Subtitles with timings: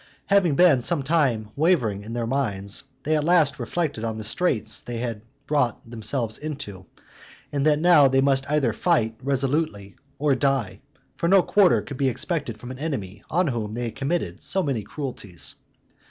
[0.25, 4.81] Having been some time wavering in their minds, they at last reflected on the straits
[4.81, 6.87] they had brought themselves into,
[7.51, 10.81] and that now they must either fight resolutely, or die;
[11.13, 14.63] for no quarter could be expected from an enemy on whom they had committed so
[14.63, 15.53] many cruelties.